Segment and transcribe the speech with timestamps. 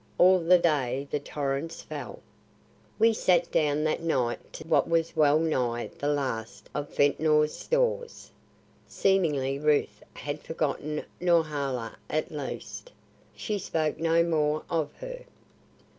[0.17, 2.23] All the day the torrents fell.
[2.97, 8.31] We sat down that night to what was well nigh the last of Ventnor's stores.
[8.87, 12.91] Seemingly Ruth had forgotten Norhala; at least,
[13.35, 15.23] she spoke no more of her.